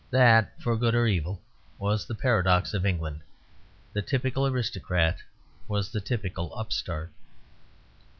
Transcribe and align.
That, 0.09 0.59
for 0.59 0.75
good 0.77 0.95
or 0.95 1.05
evil, 1.05 1.43
was 1.77 2.07
the 2.07 2.15
paradox 2.15 2.73
of 2.73 2.87
England; 2.87 3.21
the 3.93 4.01
typical 4.01 4.47
aristocrat 4.47 5.19
was 5.67 5.91
the 5.91 6.01
typical 6.01 6.51
upstart. 6.57 7.11